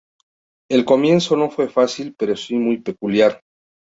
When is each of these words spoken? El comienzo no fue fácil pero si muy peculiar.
El 0.71 0.83
comienzo 0.83 1.35
no 1.37 1.51
fue 1.51 1.69
fácil 1.69 2.15
pero 2.17 2.35
si 2.35 2.55
muy 2.57 2.79
peculiar. 2.81 3.39